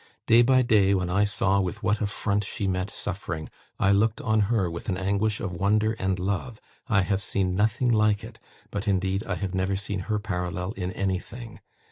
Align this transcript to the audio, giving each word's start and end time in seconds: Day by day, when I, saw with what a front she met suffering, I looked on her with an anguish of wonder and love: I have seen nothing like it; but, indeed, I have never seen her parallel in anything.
Day 0.25 0.41
by 0.41 0.63
day, 0.63 0.95
when 0.95 1.11
I, 1.11 1.25
saw 1.25 1.61
with 1.61 1.83
what 1.83 2.01
a 2.01 2.07
front 2.07 2.43
she 2.43 2.65
met 2.67 2.89
suffering, 2.89 3.49
I 3.79 3.91
looked 3.91 4.19
on 4.19 4.39
her 4.49 4.67
with 4.67 4.89
an 4.89 4.97
anguish 4.97 5.39
of 5.39 5.51
wonder 5.51 5.93
and 5.99 6.17
love: 6.17 6.59
I 6.87 7.03
have 7.03 7.21
seen 7.21 7.53
nothing 7.53 7.91
like 7.91 8.23
it; 8.23 8.39
but, 8.71 8.87
indeed, 8.87 9.23
I 9.27 9.35
have 9.35 9.53
never 9.53 9.75
seen 9.75 9.99
her 10.09 10.17
parallel 10.17 10.71
in 10.71 10.91
anything. 10.93 11.59